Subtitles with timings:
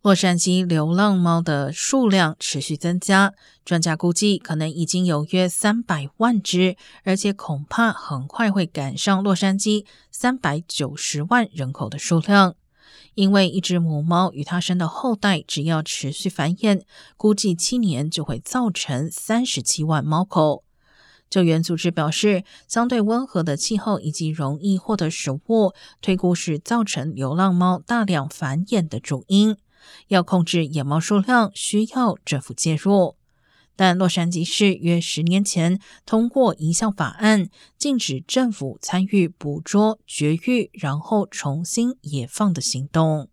[0.00, 12.54] 洛杉矶流浪猫的数量持续增加，专家估计可能已经有约三百万只，而且恐怕很快会赶上洛杉矶三百九十万人口的数量。
[13.14, 16.82] 因为一只母猫与它生的后代，只要持续繁衍，
[17.16, 20.62] 估计七年就会造成三十七万猫口。
[21.28, 29.56] 救援组织表示，相对温和的气候以及容易获得食物，推估是造成流浪猫大量繁衍的主因。
[30.08, 33.16] 要控制野猫数量，需要政府介入。
[33.76, 43.28] 但洛杉矶市约十年前通过一项法案，禁止政府参与捕捉、绝育，然后重新野放的行动。